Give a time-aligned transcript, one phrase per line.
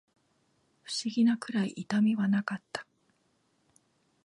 [0.83, 2.87] 不思議なくらい痛みはなかった